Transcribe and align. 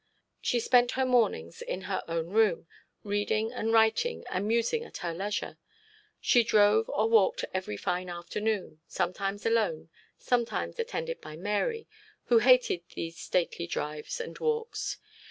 She 0.41 0.59
spent 0.59 0.93
her 0.93 1.05
mornings 1.05 1.61
in 1.61 1.81
her 1.81 2.03
own 2.07 2.29
room, 2.29 2.65
reading 3.03 3.53
and 3.53 3.71
writing 3.71 4.25
and 4.31 4.47
musing 4.47 4.83
at 4.83 4.97
her 5.05 5.13
leisure; 5.13 5.59
she 6.19 6.43
drove 6.43 6.89
or 6.89 7.07
walked 7.07 7.45
every 7.53 7.77
fine 7.77 8.09
afternoon, 8.09 8.79
sometimes 8.87 9.45
alone, 9.45 9.91
sometimes 10.17 10.79
attended 10.79 11.21
by 11.21 11.35
Mary, 11.37 11.87
who 12.23 12.39
hated 12.39 12.81
these 12.95 13.19
stately 13.19 13.67
drives 13.67 14.19
and 14.19 14.39
walks. 14.39 14.97